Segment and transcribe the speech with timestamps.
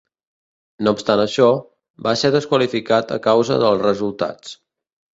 [0.87, 1.51] No obstant això,
[2.09, 4.61] va ser desqualificat a causa dels resultats.